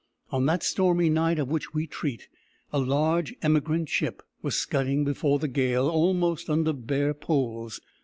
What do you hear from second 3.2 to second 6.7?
emigrant ship was scudding before the gale almost